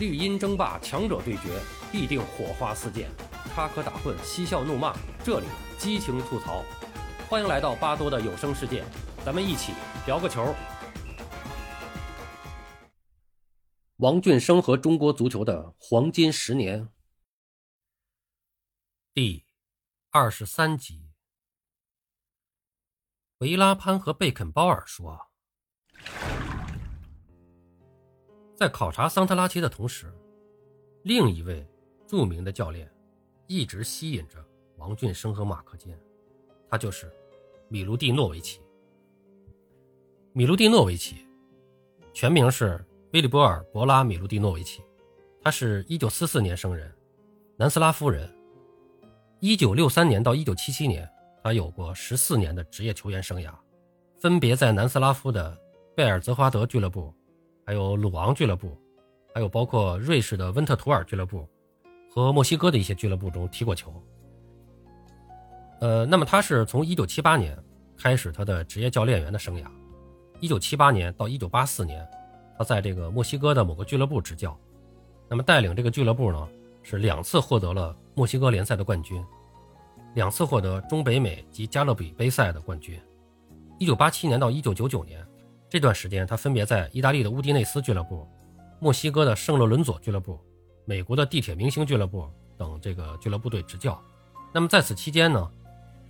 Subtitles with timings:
[0.00, 1.60] 绿茵争霸，强者对决，
[1.92, 3.10] 必定火花四溅，
[3.54, 5.46] 插科打诨，嬉笑怒骂，这里
[5.78, 6.64] 激情吐槽。
[7.28, 8.82] 欢迎来到巴多的有声世界，
[9.26, 9.74] 咱们一起
[10.06, 10.54] 聊个球。
[13.98, 16.88] 王俊生和中国足球的黄金十年，
[19.12, 19.44] 第
[20.08, 21.10] 二十三集。
[23.36, 25.29] 维拉潘和贝肯鲍尔说。
[28.60, 30.12] 在考察桑特拉奇的同时，
[31.02, 31.66] 另一位
[32.06, 32.86] 著名的教练
[33.46, 34.36] 一直吸引着
[34.76, 35.98] 王俊生和马克坚，
[36.68, 37.10] 他就是
[37.70, 38.60] 米卢蒂诺维奇。
[40.34, 41.26] 米卢蒂诺维奇
[42.12, 42.78] 全名是
[43.14, 44.82] 威利波尔·博拉米卢蒂诺维奇，
[45.42, 46.94] 他是一九四四年生人，
[47.56, 48.30] 南斯拉夫人。
[49.40, 51.08] 一九六三年到一九七七年，
[51.42, 53.54] 他有过十四年的职业球员生涯，
[54.20, 55.58] 分别在南斯拉夫的
[55.96, 57.10] 贝尔泽华德俱乐部。
[57.70, 58.76] 还有鲁昂俱乐部，
[59.32, 61.48] 还有包括瑞士的温特图尔俱乐部
[62.12, 63.94] 和墨西哥的一些俱乐部中踢过球。
[65.80, 67.56] 呃，那么他是从1978年
[67.96, 69.66] 开始他的职业教练员的生涯
[70.40, 72.04] ，1978年到1984年，
[72.58, 74.58] 他在这个墨西哥的某个俱乐部执教，
[75.28, 76.48] 那么带领这个俱乐部呢
[76.82, 79.24] 是两次获得了墨西哥联赛的冠军，
[80.16, 83.00] 两次获得中北美及加勒比杯赛的冠军。
[83.78, 85.24] 1987年到1999年。
[85.70, 88.26] 这段时间，他分别在意大利的乌迪内斯俱乐部、
[88.80, 90.36] 墨西哥的圣洛伦佐俱乐部、
[90.84, 93.96] 美国的地铁明星俱乐部等这个俱乐部队执教。
[94.52, 95.48] 那么在此期间呢，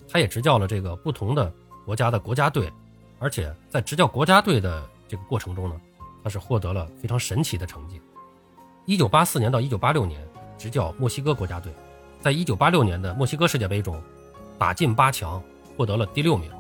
[0.09, 1.53] 他也执教了这个不同的
[1.85, 2.73] 国家的国家队，
[3.19, 5.79] 而且在执教国家队的这个过程中呢，
[6.25, 8.01] 他是获得了非常神奇的成绩。
[8.87, 11.71] 一九八四年到一九八六年执教墨西哥国家队，
[12.23, 14.03] 在一九八六年的墨西哥世界杯中
[14.59, 15.43] 打进八强，
[15.77, 16.51] 获得了第六名。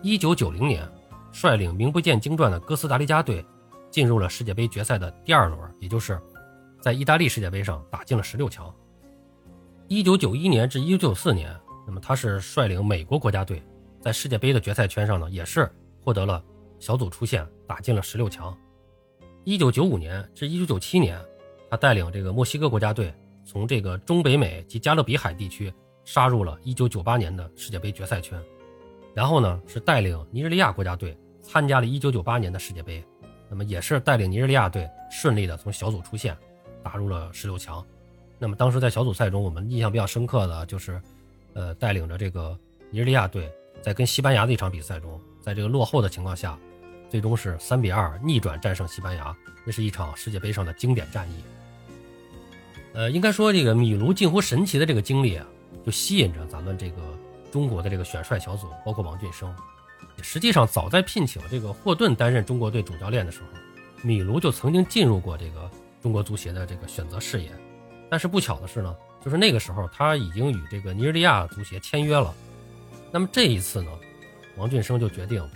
[0.00, 0.88] 一九九零年。
[1.32, 3.44] 率领名不见经传的哥斯达黎加队
[3.90, 6.20] 进入了世界杯决赛的第二轮，也就是
[6.80, 8.74] 在意大利世界杯上打进了十六强。
[9.88, 11.54] 一九九一年至一九九四年，
[11.86, 13.62] 那么他是率领美国国家队
[14.00, 15.70] 在世界杯的决赛圈上呢，也是
[16.02, 16.42] 获得了
[16.78, 18.56] 小组出线，打进了十六强。
[19.44, 21.18] 一九九五年至一九九七年，
[21.70, 23.14] 他带领这个墨西哥国家队
[23.44, 25.72] 从这个中北美及加勒比海地区
[26.04, 28.38] 杀入了一九九八年的世界杯决赛圈。
[29.14, 33.02] 然后呢，是带领尼日利亚国家队参加了1998年的世界杯，
[33.48, 36.36] 那么也是带领尼日利亚队顺利的从小组出线，
[36.84, 37.84] 打入了十六强。
[38.38, 41.00] 那么当时在小组赛中，我们印象比较深刻的就是，
[41.54, 42.56] 呃，带领着这个
[42.90, 43.50] 尼日利亚队
[43.82, 46.56] 在跟西班牙的一场比赛中，在这个落后的情况下，
[47.10, 51.34] 最终是三比二逆转战胜西班牙，那是一场世界杯上的经典战役。
[52.92, 55.44] 呃，应该说这个米卢近乎神奇的这个经历啊，
[55.84, 56.96] 就吸引着咱们这个。
[57.50, 59.54] 中国的这个选帅小组包括王俊生，
[60.22, 63.46] 实际上早在聘请这个霍顿担任中国队主教练的时候，
[64.02, 65.70] 米卢就曾经进入过这个
[66.02, 67.50] 中国足协的这个选择视野。
[68.10, 72.34] 但是不巧的是呢，就是那个时候他已经与这个尼日利亚足协签约了。
[73.10, 73.90] 那么这一次呢，
[74.56, 75.46] 王俊生就决定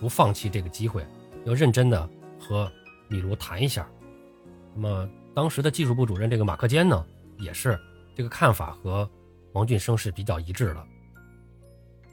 [0.00, 1.06] 不放弃这个机会，
[1.44, 2.08] 要认真的
[2.40, 2.70] 和
[3.08, 3.88] 米卢谈一下。
[4.74, 7.04] 那么当时的技术部主任这个马克坚呢，
[7.38, 7.78] 也是
[8.14, 9.08] 这个看法和
[9.52, 10.86] 王俊生是比较一致的。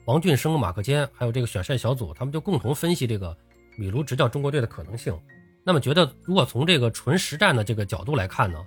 [0.06, 3.36] 王俊生、马克坚还有这个选帅小组，他们就共同分析这个
[3.76, 5.20] 米卢执教中国队的可能性。
[5.64, 8.66] 那么觉得，如果从这个纯实战的这个角度来看呢，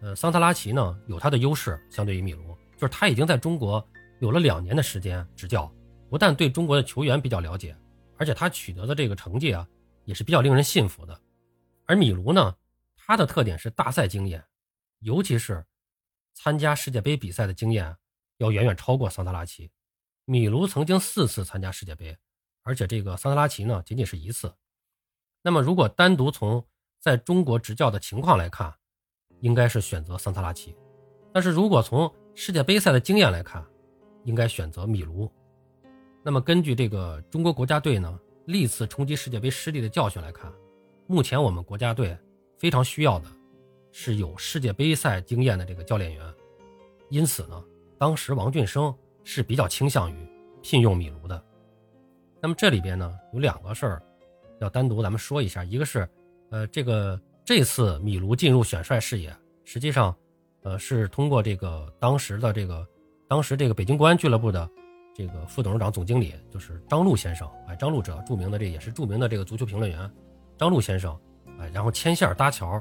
[0.00, 3.84] 呃，桑特拉奇呢有他的优势，相对于米卢，就是他已经在中国
[4.20, 5.68] 有了两年的时间执教，
[6.08, 7.76] 不但对中国的球员比较了解，
[8.16, 9.66] 而且他取得的这个成绩啊
[10.04, 11.20] 也是比较令人信服的。
[11.84, 12.54] 而米卢呢，
[12.96, 14.40] 他的特点是大赛经验，
[15.00, 15.64] 尤其是
[16.32, 17.92] 参加世界杯比赛的经验
[18.38, 19.68] 要远远超过桑特拉奇。
[20.28, 22.16] 米卢曾经四次参加世界杯，
[22.64, 24.52] 而且这个桑德拉奇呢仅仅是一次。
[25.40, 26.66] 那么，如果单独从
[26.98, 28.74] 在中国执教的情况来看，
[29.38, 30.72] 应该是选择桑特拉奇；
[31.32, 33.64] 但是如果从世界杯赛的经验来看，
[34.24, 35.30] 应该选择米卢。
[36.24, 40.52] 那么，根据这个中国国家队呢历次冲击世界杯失利的教训来看，
[41.06, 42.18] 目前我们国家队
[42.58, 43.28] 非常需要的
[43.92, 46.34] 是有世界杯赛经验的这个教练员。
[47.10, 47.64] 因此呢，
[47.96, 48.92] 当时王俊生。
[49.26, 50.16] 是比较倾向于
[50.62, 51.42] 聘用米卢的。
[52.40, 54.02] 那么这里边呢有两个事儿
[54.60, 56.08] 要单独咱们说一下，一个是，
[56.50, 59.34] 呃，这个这次米卢进入选帅视野，
[59.64, 60.14] 实际上，
[60.62, 62.86] 呃，是通过这个当时的这个
[63.26, 64.70] 当时这个北京国安俱乐部的
[65.12, 70.08] 这个副董事长、总经理就是张璐先生，哎，张璐者著名的这也是著名的这个足球评论员，
[70.56, 71.18] 张璐先生，
[71.58, 72.80] 哎，然后牵线搭桥，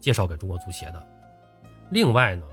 [0.00, 1.06] 介绍给中国足协的。
[1.90, 2.46] 另外呢。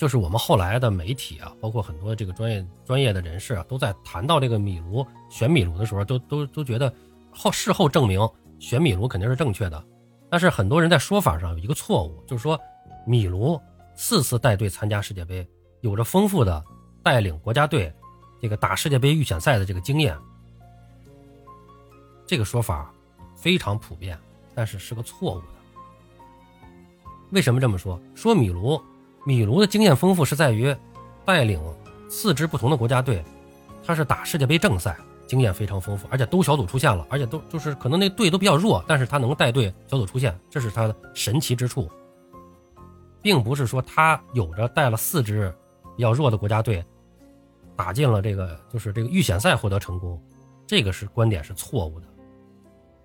[0.00, 6.90] 就是我们后来的媒体啊，包括很多这个专业专业的人士啊，都在谈到这个米卢选米卢的时候，都都都觉得
[7.30, 8.26] 后事后证明
[8.58, 9.84] 选米卢肯定是正确的，
[10.30, 12.58] 但是很多人在说法上有一个错误，就是说
[13.06, 13.60] 米卢
[13.94, 15.46] 四次带队参加世界杯，
[15.82, 16.64] 有着丰富的
[17.02, 17.92] 带领国家队
[18.40, 20.16] 这个打世界杯预选赛的这个经验。
[22.26, 22.90] 这个说法
[23.36, 24.18] 非常普遍，
[24.54, 25.46] 但是是个错误的。
[27.32, 28.00] 为什么这么说？
[28.14, 28.80] 说米卢，
[29.24, 30.74] 米卢的经验丰富是在于
[31.24, 31.60] 带领
[32.08, 33.24] 四支不同的国家队，
[33.84, 34.96] 他是打世界杯正赛。
[35.26, 41.88] 经验非常丰富，而且都小组出现了，而且都就是可能那队都比较弱，但是他能带队小组出现，这是他的神奇之处，
[43.22, 45.54] 并不是说他有着带了四支
[45.96, 46.84] 比较弱的国家队
[47.76, 50.20] 打进了这个就是这个预选赛获得成功，
[50.66, 52.08] 这个是观点是错误的。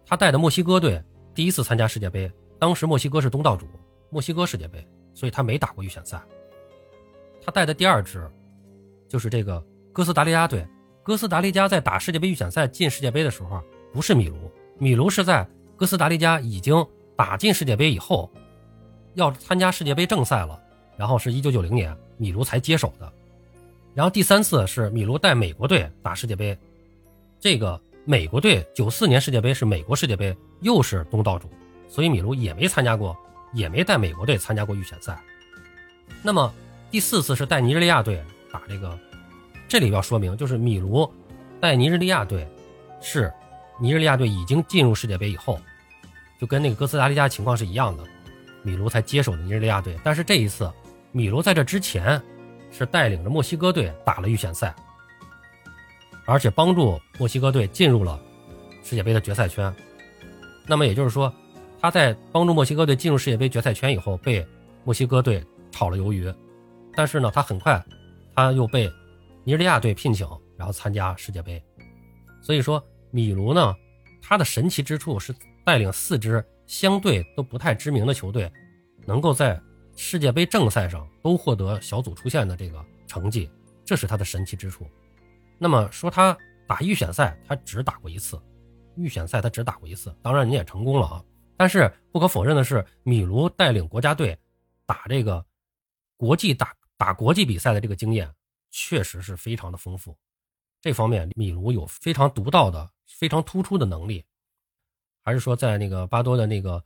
[0.03, 0.99] 他带的墨西哥队
[1.35, 3.67] 第一次参加世界杯，当时墨西哥是东道主，
[4.09, 4.83] 墨西哥世界杯，
[5.15, 6.21] 所以他没打过预选赛。
[7.43, 8.29] 他带的第二支
[9.07, 10.63] 就是这个哥斯达黎加队。
[11.01, 13.61] 哥斯达黎加在打世界杯预选赛进世界杯的时候，
[13.93, 14.35] 不是米卢，
[14.79, 16.85] 米卢是在哥斯达黎加已经
[17.15, 18.31] 打进世界杯以后，
[19.13, 20.59] 要参加世界杯正赛了，
[20.97, 23.13] 然后是一九九零年米卢才接手的。
[23.93, 26.57] 然后第三次是米卢带美国队打世界杯，
[27.39, 31.47] 这个美国队九四年世界杯是美国世界杯，又是东道主，
[31.87, 33.15] 所以米卢也没参加过，
[33.53, 35.17] 也没带美国队参加过预选赛。
[36.21, 36.53] 那么
[36.91, 38.97] 第四次是带尼日利亚队打这个。
[39.67, 41.11] 这里要说明，就是米卢
[41.59, 42.47] 带尼日利亚队，
[43.01, 43.33] 是
[43.79, 45.59] 尼日利亚队已经进入世界杯以后，
[46.39, 48.03] 就跟那个哥斯达黎加情况是一样的，
[48.61, 49.97] 米卢才接手的尼日利亚队。
[50.03, 50.71] 但是这一次，
[51.11, 52.21] 米卢在这之前
[52.71, 54.73] 是带领着墨西哥队打了预选赛，
[56.25, 58.19] 而且帮助墨西哥队进入了
[58.83, 59.73] 世界杯的决赛圈。
[60.67, 61.33] 那么也就是说，
[61.85, 64.43] 他在帮助墨西哥队进入世界杯决赛圈以后，被
[64.83, 66.33] 墨西哥队炒了鱿鱼。
[66.95, 67.79] 但是呢，他很快
[68.35, 68.91] 他又被。
[69.43, 70.27] 尼日利亚队聘请，
[70.57, 71.63] 然后参加世界杯。
[72.41, 73.75] 所以说，米卢呢，
[74.19, 75.31] 他的神奇之处是
[75.63, 78.51] 带领四支相对都不太知名的球队，
[79.05, 79.61] 能够在
[79.95, 83.47] 世界杯正赛上都获得小组出线的这个成绩，
[83.85, 84.87] 这是他的神奇之处。
[85.59, 86.35] 那么说他
[86.65, 88.41] 打预选赛，他只打过一次，
[88.95, 91.23] 预选赛他只打过一次，当然你也成功了啊。
[91.57, 94.37] 但是不可否认的是，米卢带领国家队
[94.85, 95.45] 打这个
[96.17, 98.33] 国际打打国际比赛的这个经验。
[98.77, 100.13] 确实是非常的丰富，
[100.81, 104.21] 这方面米卢有非常独到的、非常突出的能力。
[105.23, 106.83] 还是说，在那个巴多的那个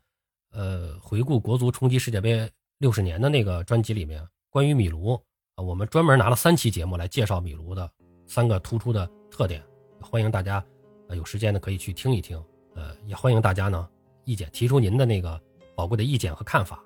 [0.52, 5.20] 呃回顾国足冲击世界杯六十年的那个专辑里面，关于米卢
[5.56, 7.92] 啊，我们专门拿了三期节目来介绍米卢的
[8.28, 9.66] 三个突出的特点。
[10.00, 10.64] 欢迎大家
[11.08, 12.38] 呃有时间呢可以去听一听，
[12.76, 13.90] 呃，也欢迎大家呢
[14.30, 15.42] 意见提出您的那个
[15.76, 16.84] 宝贵的意见和看法。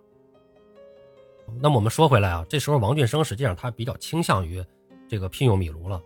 [1.60, 4.64] 那么我们说回来啊，这时候王俊生实际上他比较倾向于。
[5.10, 6.02] 这个聘用米卢了，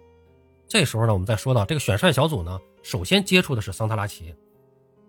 [0.67, 4.35] 这时候呢，我们再说到这个选帅小组呢，首先接触的是桑特拉奇，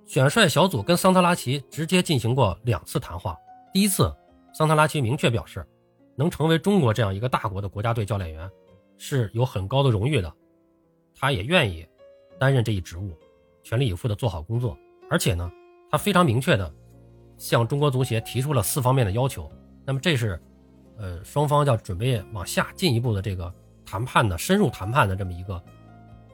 [0.06, 3.36] 选帅小组跟桑特拉奇直接进行过两次谈话。
[3.72, 4.14] 第一次，
[4.52, 5.66] 桑特拉奇明确表示，
[6.14, 8.48] 能成为中国这样一个大国的国家队教练员，
[8.98, 10.32] 是有很高的荣誉的，
[11.16, 11.84] 他也愿意
[12.38, 13.16] 担任这一职务，
[13.64, 14.78] 全力以赴的做好工作。
[15.10, 15.50] 而且呢，
[15.90, 16.72] 他非常明确的
[17.36, 19.50] 向中国足协提出了四方面的要求。
[19.84, 20.40] 那么这是，
[20.96, 23.52] 呃，双方要准备往下进一步的这个。
[23.90, 25.64] 谈判的深入谈判的这么一个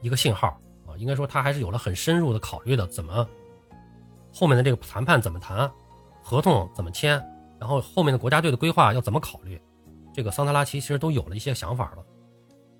[0.00, 3.24] 一个信号啊，应该说他还是有了很深入的考虑的，怎么
[4.32, 5.70] 后面的这个谈判怎么谈，
[6.20, 7.24] 合同怎么签，
[7.60, 9.62] 然后后面的国家队的规划要怎么考虑，
[10.12, 12.04] 这个桑塔拉奇其实都有了一些想法了。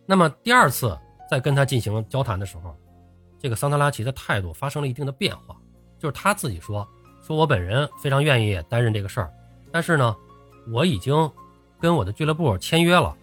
[0.06, 0.98] 那么第二次
[1.30, 2.76] 在跟他进行交谈的时候，
[3.38, 5.56] 这个桑塔拉奇的态度发生了一定的变化，
[5.98, 6.86] 就是他自己说，
[7.22, 9.32] 说我本人非常愿意担任这个事儿，
[9.72, 10.16] 但是呢，
[10.72, 11.30] 我已经
[11.80, 13.16] 跟我的俱乐部签约了。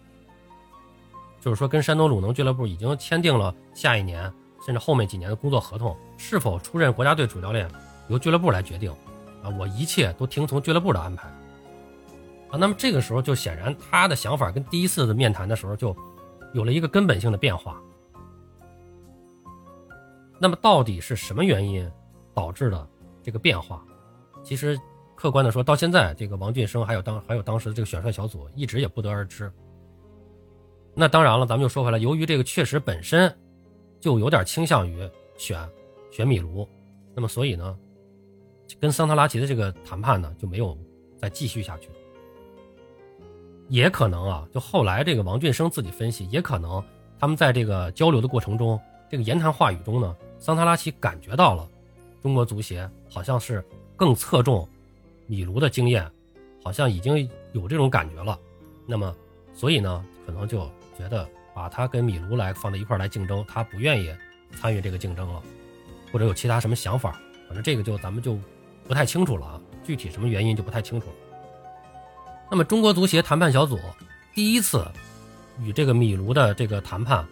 [1.39, 4.31] 就是说，跟山东鲁能俱乐部已经签订了下一年
[4.63, 7.67] 甚至后面几年的工作合同，是否出任国家队主教练，
[8.09, 8.91] 由俱乐部来决定。
[9.43, 11.27] 啊，我一切都听从俱乐部的安排。
[12.49, 15.97] 啊，那么这个时候就显然他的想法跟第一次的面谈的时候就
[16.53, 17.81] 有了一个根本性的变化。
[20.37, 21.89] 那么到底是什么原因
[22.33, 22.87] 导致的
[23.23, 23.83] 这个变化？
[24.43, 24.79] 其实
[25.15, 29.51] 客观的说，到现在这个王俊生还有当还有当时的这个选帅小组一直也不得而知。
[30.93, 33.33] 那当然了，咱们就说回来，由于这个确实本身
[33.99, 35.69] 就有点倾向于选
[36.11, 36.67] 选米卢，
[37.13, 37.77] 那么所以呢，
[38.79, 40.77] 跟桑塔拉奇的这个谈判呢就没有
[41.17, 41.89] 再继续下去。
[43.69, 46.83] 也可能啊，就后来这个王俊生自己分析，也可能
[47.17, 48.77] 他们在这个交流的过程中，
[49.09, 51.69] 这个言谈话语中呢，桑塔拉奇感觉到了
[52.21, 53.63] 中国足协好像是
[53.95, 54.67] 更侧重
[55.27, 56.09] 米卢的经验，
[56.63, 58.37] 好像已经有这种感觉了。
[58.85, 59.15] 那么，
[59.53, 60.69] 所以呢，可能就。
[60.97, 64.13] 觉得把他跟米卢来放在一块来竞争，他不愿意
[64.51, 65.41] 参与这个竞争了，
[66.11, 68.37] 或者有其他什么想法，反正这个就咱们就
[68.87, 69.61] 不太清楚了啊。
[69.83, 71.13] 具体什么原因就不太清楚了。
[72.51, 73.79] 那么中国足协谈判小组
[74.35, 74.85] 第一次
[75.59, 77.25] 与这个米卢的这个谈判，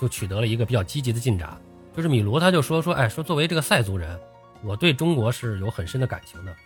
[0.00, 1.60] 就取得了一个比较积极的进展。
[1.94, 4.18] 就是米卢他就说说，哎，说作为这个塞族人，
[4.62, 6.56] 我对中国是有很深的感情的。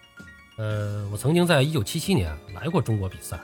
[0.56, 3.40] 呃，我曾经在一九七七年来过中国比赛，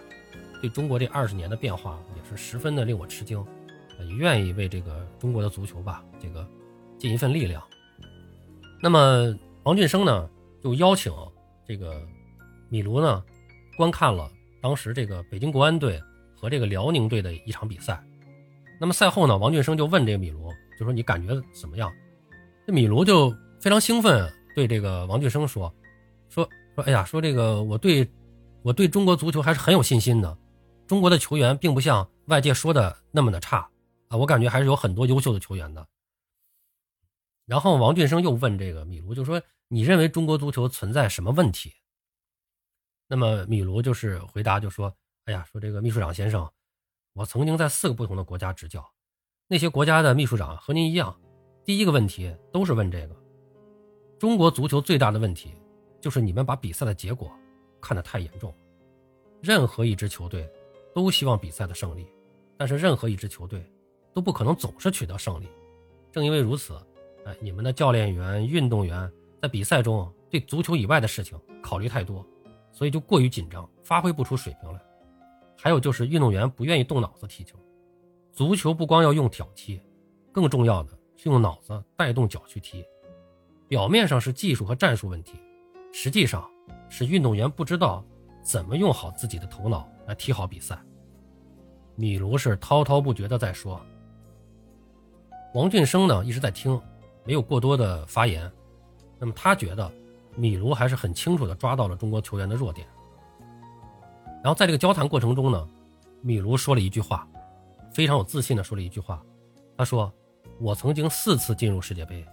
[0.60, 3.44] 对中国这二十年的变化也是十分的令我吃惊，
[3.98, 6.46] 也愿意为这个中国的足球吧，这个
[6.98, 7.62] 尽一份力量。
[8.80, 9.34] 那么
[9.64, 10.28] 王俊生呢，
[10.62, 11.12] 就邀请
[11.66, 12.00] 这个
[12.68, 13.22] 米卢呢，
[13.76, 14.30] 观看了
[14.62, 16.00] 当时这个北京国安队
[16.36, 18.00] 和这个辽宁队的一场比赛。
[18.80, 20.48] 那么赛后呢，王俊生就问这个米卢，
[20.80, 21.94] 就说你感觉怎么样？
[22.66, 25.70] 这米卢就非常兴奋，对这个王俊生说，
[26.30, 28.10] 说说，哎呀，说这个我对，
[28.62, 30.38] 我对中国足球还是很有信心的，
[30.86, 33.58] 中国的球员并不像外界说的那么的差
[34.08, 35.86] 啊，我感觉还是有很多优秀的球员的。
[37.44, 41.74] 然后王俊生又问这个米卢，就说你认为中国足球存在什么问题？
[43.06, 44.96] 那么米卢就是回答就说，
[45.26, 46.50] 哎呀，说这个秘书长先生。
[47.12, 48.88] 我曾经在四个不同的国家执教，
[49.52, 51.12] 那些国家的秘书长和您一样，
[51.64, 53.16] 第一个问题都是问这个：
[54.16, 55.52] 中国足球最大的问题
[56.00, 57.28] 就是你们把比赛的结果
[57.80, 58.54] 看得太严重。
[59.40, 60.48] 任何一支球队
[60.94, 62.06] 都希望比赛的胜利，
[62.56, 63.68] 但是任何一支球队
[64.14, 65.48] 都不可能总是取得胜利。
[66.12, 66.78] 正因为如此，
[67.24, 69.10] 哎，你们的教练员、运动员
[69.42, 72.24] 在比赛中对足球以外的事情考虑太多，
[72.70, 74.80] 所以就过于紧张，发挥不出水平来。
[75.58, 77.58] 还有就是运动员不愿意动脑子踢球，
[78.32, 79.80] 足球不光要用脚踢，
[80.32, 82.84] 更重要的是用脑子带动脚去踢。
[83.68, 85.38] 表面上是技术和战术问题，
[85.92, 86.48] 实际上
[86.88, 88.04] 是运动员不知道
[88.42, 90.80] 怎么用好自己的头脑来踢好比赛。
[91.96, 93.80] 米卢是滔滔不绝的在说，
[95.54, 96.80] 王俊生呢一直在听，
[97.24, 98.50] 没有过多的发言。
[99.18, 99.92] 那么他觉得
[100.34, 102.86] 米卢还是很清楚的抓到了中国球员的弱点。
[104.42, 105.68] 然后在这个交谈过程中呢，
[106.22, 107.28] 米卢说了一句话，
[107.92, 109.22] 非常有自信的说了一句话，
[109.76, 110.12] 他说
[110.60, 112.24] ：“我曾经四次进入世界杯，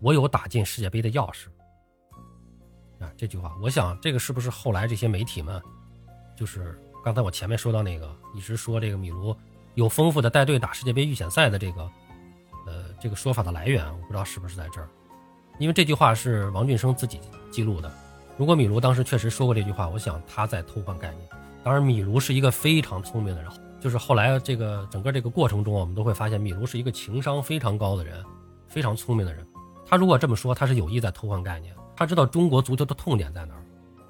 [0.00, 1.46] 我有打进世界杯的钥匙。”
[3.00, 5.60] 啊，这句话，我想这个是不是后来这些媒体们，
[6.36, 9.34] 就是刚才我前面说到那个一直说这个米卢
[9.74, 11.82] 有丰富的带队打世界杯预选赛的这个，
[12.66, 14.88] 呃，这个说法的来源，我不知道是不是在这儿，
[15.58, 17.20] 因为这句话是王俊生自己
[17.50, 17.90] 记录的。
[18.36, 21.28] 如果米卢当时确实说过这句话，我想他在偷换概念。
[21.62, 28.22] 当然，米卢是一个非常聪明的人，就是后来这个整个这个过程中，我们都会发现米卢是一个情商非常高的人，
[28.68, 29.46] 非常聪明的人。
[29.86, 31.74] 他如果这么说，他是有意在偷换概念。
[31.96, 33.64] 他知道中国足球的痛点在哪儿，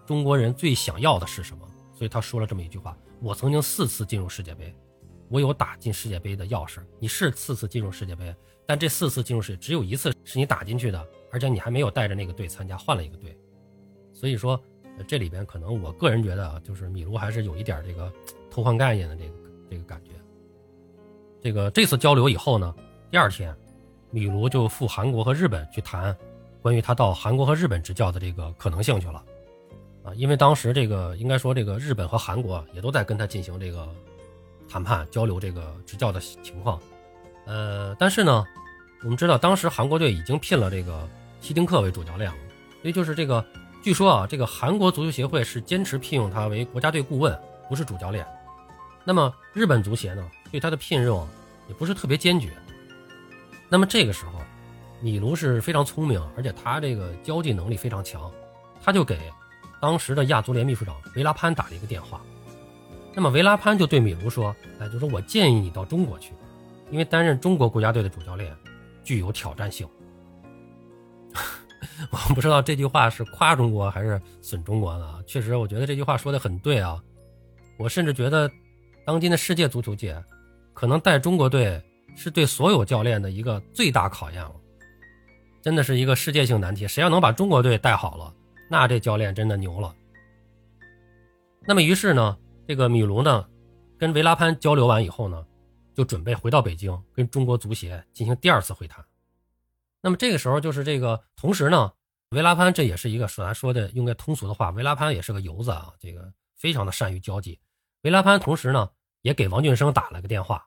[0.07, 4.75] 中国人最想要的是什么，所以他说了这么一句话：“我曾经四次进入世界杯，
[5.29, 6.81] 我有打进世界杯的钥匙。
[6.99, 8.35] 你是四次进入世界杯，
[8.67, 13.37] 但这四次进入世界，只有一次是你打进去的，而且你还没有带着那个队参加，换了一个队。”
[14.13, 14.61] 所以说，
[15.09, 18.13] 这里边可能我个人觉得啊，就是米卢还是有一点这个
[18.51, 19.35] 偷换概念的这个
[19.71, 20.11] 这个感觉。
[21.41, 22.75] 这个这次交流以后呢，
[23.11, 23.55] 第二天，
[24.11, 26.15] 米卢就赴韩国和日本去谈
[26.61, 29.25] 关于他到韩国和日本执教的这个可能性去了。
[30.03, 33.89] 啊，因为当时这个应该说这个日本和韩国也都在跟他进行这个
[34.69, 36.81] 谈判交流这个执教的情况。
[37.47, 38.45] 呃，但是呢，
[39.05, 41.09] 我们知道当时韩国队已经聘了这个
[41.41, 42.39] 希丁克为主教练了，
[42.83, 43.45] 所以就是这个。
[43.83, 47.35] 据说啊，这个韩国足球协会是坚持聘用他为国家队顾问，
[47.67, 48.27] 不是主教练。
[49.11, 51.13] 那么日本足协呢，对他的聘任
[51.67, 52.53] 也不是特别坚决。
[53.69, 54.41] 那么这个时候，
[55.01, 58.31] 米卢是非常聪明，而且他这个交际能力非常强，
[58.81, 59.19] 他就给
[59.81, 62.21] 当时的亚足联秘书长维拉潘打了一个电话。
[63.13, 66.33] 那么维拉潘就对米卢说：“哎，就说我建议你到中国去，
[66.93, 68.57] 因为担任中国国家队的主教练
[69.03, 69.89] 具有挑战性。”
[72.13, 75.21] 我不知道这句话是夸中国还是损中国呢？
[75.27, 77.03] 确实，我觉得这句话说的很对啊。
[77.77, 78.47] 我甚至觉得，
[79.05, 80.23] 当今的世界足球界，
[80.73, 81.83] 可能带中国队
[82.17, 84.55] 是对所有教练的一个最大考验了，
[85.63, 86.87] 真的是一个世界性难题。
[86.87, 88.35] 谁要能把中国队带好了，
[88.71, 89.95] 那这教练真的牛了。
[91.67, 93.47] 那么，于是呢，这个米卢呢，
[93.99, 95.45] 跟维拉潘交流完以后呢，
[95.95, 99.05] 就准备回到北京，跟中国足协进行第二次会谈。
[100.01, 101.93] 那么这个时候就是这个，同时呢，
[102.31, 107.59] 维拉潘这也是一个说咱说的用个通俗的话，维拉潘也是个游子啊，这个非常的善于交际。
[108.03, 108.91] 维拉潘同时呢
[109.23, 110.67] 也给王俊生打了个电话，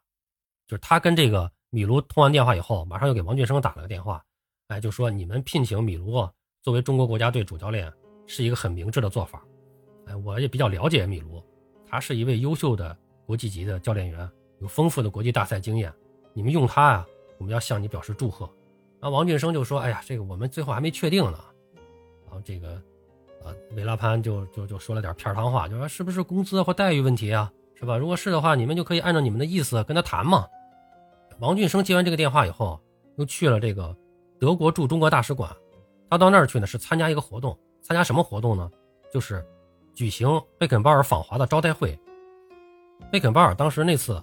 [0.67, 4.23] 就是他跟这个米卢通完电话以后，马上又给王俊生打了个电话，
[4.67, 6.29] 哎，就说你们聘请米卢
[6.61, 7.91] 作为中国国家队主教练
[8.27, 9.43] 是一个很明智的做法。
[10.05, 11.43] 哎，我也比较了解米卢，
[11.89, 15.91] 他是一位优秀的国际级的教练员，有丰富的国际大赛经验，
[16.33, 17.07] 你们用他啊，
[17.39, 18.45] 我们要向你表示祝贺。
[18.99, 21.39] 然后王俊生就说：“哎呀，这个我们最后还没确定呢。”
[22.25, 22.81] 然后这个，
[23.43, 27.97] 啊，韦拉潘就就就说了点片汤话，就说是不是工资或待遇问题啊，是吧？
[27.97, 30.47] 如果是的话，你们就可以按照你们的意思跟他谈嘛。
[31.39, 32.79] 王俊生接完这个电话以后，
[33.17, 33.95] 又去了这个
[34.39, 35.49] 德国驻中国大使馆。
[36.09, 37.57] 他到那儿去呢，是参加一个活动。
[37.81, 38.71] 参加什么活动呢？
[39.11, 39.45] 就是
[39.93, 41.99] 举行贝肯鲍尔访华的招待会。
[43.11, 44.21] 贝肯鲍尔当时那次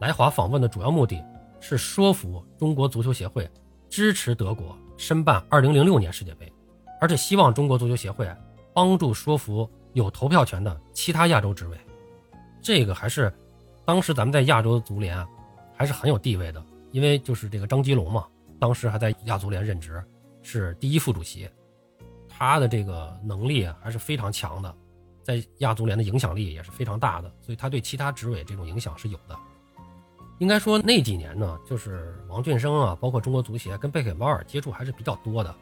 [0.00, 1.24] 来华访问的主要目的
[1.60, 3.48] 是说服中国足球协会
[3.88, 6.52] 支持德国申办2006年世界杯，
[7.00, 8.26] 而且希望中国足球协会
[8.76, 11.78] 帮助说服有投票权的其他亚洲执委。
[12.60, 13.32] 这个还是
[13.86, 15.26] 当时咱们在亚洲足联。
[15.78, 18.26] 还是很有地位的，因为就是这个张吉龙嘛，
[18.58, 20.02] 当时还在亚足联任职，
[20.40, 21.46] 是第一副主席，
[22.26, 24.74] 他的这个能力还是非常强的，
[25.22, 29.36] 在亚足联的影响力也是非常大的，所以他对其他执委这种影响是有的。
[30.38, 35.54] 应该说那几年呢，就是王俊生啊，包括中国足协跟贝肯鲍尔接触还是比较多的，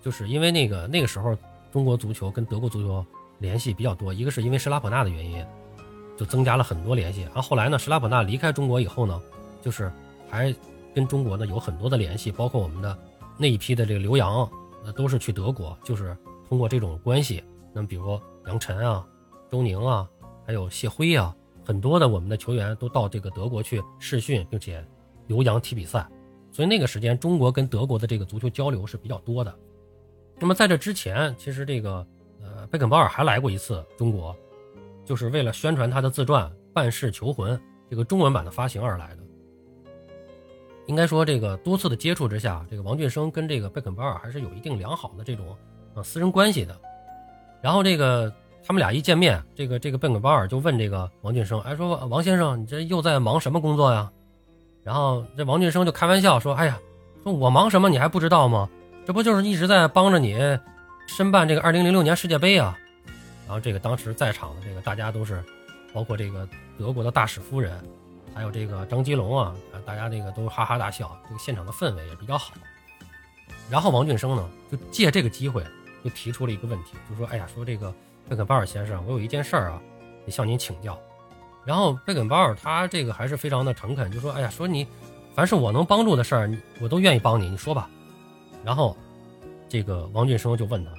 [0.00, 1.36] 就是因为那个那个时候
[1.76, 3.04] 中国足球跟德国足球
[3.38, 5.44] 联系比较多，一个是因为施拉普纳的原因，
[6.16, 9.20] 就增加了很多联系，然后后来呢，施拉普纳离开中国以后呢。
[9.60, 9.92] 就是
[10.30, 10.54] 还
[10.94, 12.96] 跟中国呢有很多的联系，包括我们的
[13.36, 14.48] 那一批的这个留洋，
[14.86, 16.16] 呃，都是去德国，就是
[16.48, 17.44] 通过这种关系。
[17.74, 19.06] 那么，比如杨晨啊、
[19.50, 20.08] 周宁啊，
[20.46, 24.82] 还有谢辉啊，很多的我们的球员都到这个德国去试训，并且
[25.26, 26.08] 留洋踢比赛。
[26.50, 29.54] 所以那个时间，中国跟德国的这个足球交流是比较多的。
[30.38, 32.06] 那么在这之前，其实这个
[32.42, 34.36] 呃贝肯鲍尔还来过一次中国，
[35.04, 37.56] 就是为了宣传他的自传《半世求魂》
[37.88, 39.18] 这个中文版的发行而来的。
[40.86, 45.56] 应该说，这个多次的接触之下，这个王俊生跟这个贝肯鲍尔还是有一定良好的这种
[45.94, 46.78] 呃私人关系的。
[47.60, 54.12] 然后这个他们俩一见面，这个这个贝肯鲍尔就问这个王俊生，哎，说王先生，你这又在忙什么工作呀？
[54.84, 56.78] 然后这王俊生就开玩笑说，哎呀，
[57.24, 58.68] 说我忙什么你还不知道吗？
[59.06, 60.36] 这不就是一直在帮着你
[61.06, 62.76] 申办这个二零零六年世界杯啊？
[63.46, 65.40] 然后这个当时在场的这个大家都是，
[65.92, 66.46] 包括这个
[66.76, 67.72] 德国的大使夫人。
[68.34, 69.54] 还有这个张吉龙啊，
[69.86, 72.52] 大家这个都哈哈大笑，这个现场的氛围也比较好。
[73.70, 75.64] 然后王俊生呢，就借这个机会，
[76.04, 77.90] 就提出了一个问题，就说：“哎呀，说这个
[78.28, 79.80] 贝肯鲍尔先生，我有一件事儿啊，
[80.26, 80.98] 得向您请教。”
[81.64, 84.86] 然后贝肯鲍尔他这个还是非常的诚恳，就说：“哎呀，说你
[85.34, 87.88] 凡是我能帮助的事儿，我都愿意帮你，你说吧。”
[88.66, 88.96] 然后
[89.68, 90.92] 这个王俊生就问他：“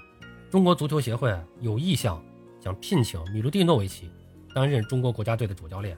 [0.50, 2.24] 中国足球协会有意向
[2.62, 4.10] 想聘请米卢蒂诺维奇
[4.56, 5.98] 担任中国国家队的主教练。”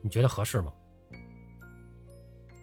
[0.00, 0.72] 你觉得合适吗？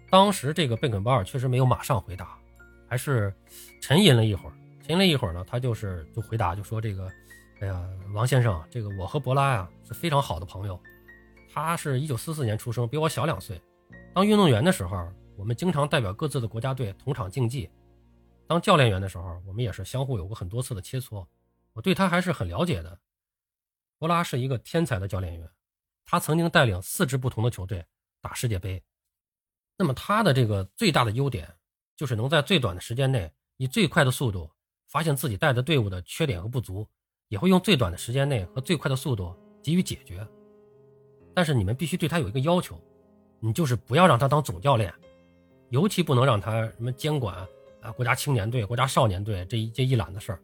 [0.10, 2.40] 当时这个贝肯鲍尔确实没有马上回答，
[2.88, 3.34] 还是
[3.82, 4.54] 沉吟了一会儿。
[4.82, 7.10] 沉吟了一会儿呢，他就是就回答，就说：“这个，
[7.60, 7.78] 哎呀，
[8.14, 10.80] 王先生，这个我和博拉呀是非常好的朋友。
[11.54, 13.62] 他是一九四四年出生，比我小两岁。
[14.14, 17.70] 当运动员的时候，我们经常代表各自的国家队同场竞技；
[18.50, 21.24] 当教练员的时候，我们也是相互有过很多次的切磋。
[21.74, 23.00] 我对他还是很了解的。
[24.00, 25.48] 博拉是一个天才的教练员。”
[26.04, 27.86] 他曾经带领四支不同的球队
[28.20, 28.84] 打世界杯，
[29.78, 31.48] 那么他的这个最大的优点
[31.96, 34.50] 就是能在最短的时间内以最快的速度
[34.88, 36.88] 发现自己带的队伍的缺点和不足，
[37.28, 40.28] 也会用最短的时间内和最快的速度给予解决。
[41.36, 42.82] 但是你们必须对他有一个要求，
[43.40, 44.92] 你就是不要让他当总教练，
[45.70, 47.48] 尤其不能让他什么监管
[47.82, 50.40] 啊国家青年队、国家少年队这一这一揽子事儿。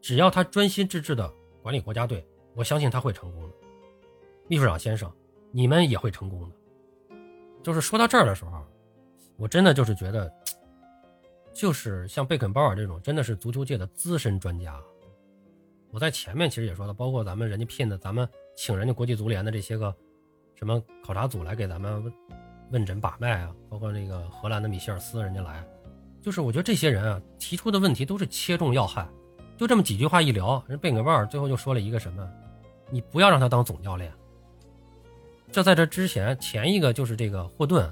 [0.00, 1.30] 只要他专心致志的
[1.62, 3.54] 管理国家队，我相信他会成功的。
[4.48, 5.12] 秘书长先生，
[5.52, 6.56] 你们也会成功的。
[7.62, 8.64] 就是说到这儿的时候，
[9.36, 10.32] 我真的就是觉得，
[11.52, 14.80] 就是像贝肯鲍尔这种，真的是足球界的资深专家。
[15.90, 19.94] 我在前面其实也说了，包括咱们人家聘的，咱们请人家国际足联的这些个
[20.54, 22.02] 什么考察组来给咱们
[22.70, 25.62] 问诊把脉啊，包括那个荷兰的米歇尔斯人家来，
[26.22, 29.08] 就是我觉得这些人啊提出的问题都是切中要害，
[29.56, 32.28] 就这么几句话一聊，人贝肯鲍尔最后就说了一个什么，
[32.90, 34.12] 你不要让他当总教练。
[35.52, 37.90] 这在这之前，前一个就是这个霍顿。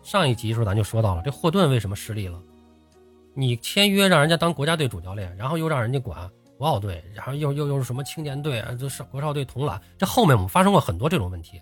[0.00, 2.40] 上一集时候咱就说到了，这霍顿为什么失利了？
[3.34, 9.80] 你签约让人家当国家队主教练，然后又让人家管国奥队，然后又又又是什么青年队啊，这是国少队统揽。
[9.98, 11.60] 这后面我们发生过很多这种问题。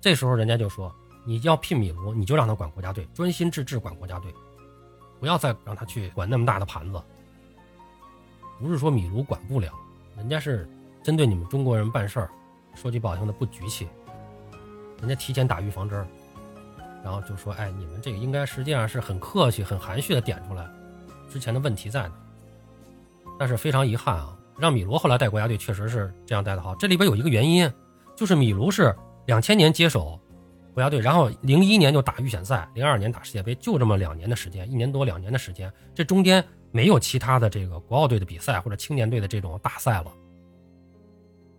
[0.00, 0.92] 这时候人家就说，
[1.26, 4.34] 你要聘米卢，你就让他管国家队，专心致志管国家队，
[5.20, 7.02] 不要再让他去管那么大的盘子。
[8.60, 9.72] 不是说米卢管不了，
[10.16, 10.68] 人家是
[11.02, 12.30] 针对你们中国人办事儿。
[12.74, 13.88] 说句不好听的，不局气，
[15.00, 16.06] 人家提前打预防针儿
[17.02, 20.68] 然后就说：“哎，你们这个应该实际上是很客气、很含蓄的点出来
[21.28, 22.14] 之前的问题在哪。”
[23.38, 26.74] 但是非常遗憾啊，让米卢后来带国家队确实是这样带的好。
[26.74, 27.72] 这里边有一个原因，
[28.16, 28.94] 就是米卢是
[29.26, 30.18] 两千年接手
[30.78, 40.12] 国家队，然后零一年就打预选赛，零二年打世界杯，就这么两年的时间，一年多两年的时间，这中间没有其他的这个国奥队的比赛或者青年队的这种大赛了。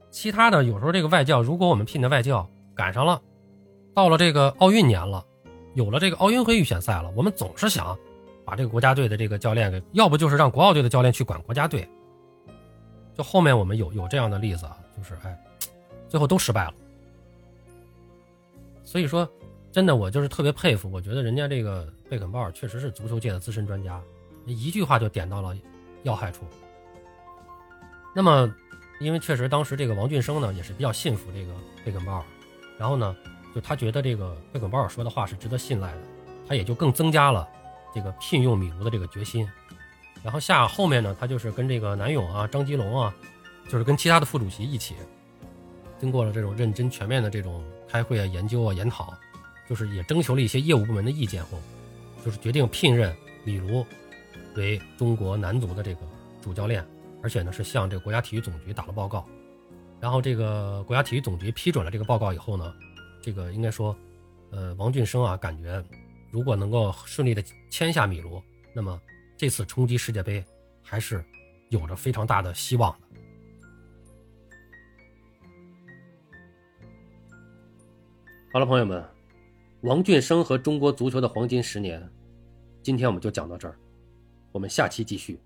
[0.10, 3.22] 其他的有时候这个外教，如果我们聘的外教赶上了，
[3.94, 5.22] 到了这个奥运年了，
[5.74, 7.98] 有了这个奥运会预选赛了，我们总是想
[8.46, 11.86] 把这个国家队的这个教练给，要不就是让国奥队的教练去管国家队。
[13.18, 15.38] 就后面我们有有这样的例子啊，就是哎，
[16.08, 16.74] 最后都失败了。
[18.90, 19.30] 所以说，
[19.72, 24.02] 真的我就是特别佩服，我觉得人家这个贝肯鲍尔确实是足球界的资深专家，
[24.48, 25.56] 一句话就点到了
[26.02, 26.44] 要害处。
[28.16, 28.52] 那么，
[29.00, 31.54] 因为确实当时这个王俊生呢也是比较信服这个
[31.86, 32.24] 贝肯鲍尔，
[32.80, 33.16] 然后呢，
[33.54, 36.02] 就他觉得这个贝肯鲍尔说的话是值得信赖的，
[36.48, 37.48] 他也就更增加了
[37.94, 39.48] 这个聘用米卢的这个决心。
[40.24, 43.16] 然后下后面呢，他就是跟这个南勇啊、张吉龙啊，
[43.70, 44.96] 就是跟其他的副主席一起，
[46.00, 49.14] 经过了这种认真全面的这种开会啊、研究啊、研讨，
[49.68, 51.60] 就是也征求了一些业务部门的意见后，
[52.24, 53.86] 就是决定聘任李卢
[54.56, 56.02] 为中国男足的这个
[56.42, 56.86] 主教练，
[57.24, 59.28] 而且呢是向这个国家体育总局打了报告。
[60.00, 62.74] 然后这个国家体育总局批准了这个报告以后呢，
[63.22, 63.96] 这个应该说，
[64.52, 65.84] 呃，王俊生啊，感觉
[66.32, 68.42] 如果能够顺利的签下米卢，
[68.74, 69.00] 那么。
[69.42, 70.44] 这次冲击世界杯
[70.84, 71.24] 还是
[71.70, 73.19] 有着非常大的希望的。
[78.52, 79.06] 好了，朋友们，
[79.82, 82.02] 王俊生和中国足球的黄金十年，
[82.82, 83.78] 今天我们就讲到这儿，
[84.52, 85.40] 我们下期继续。